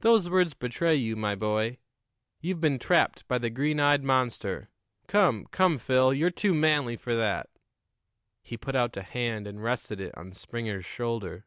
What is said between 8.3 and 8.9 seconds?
He put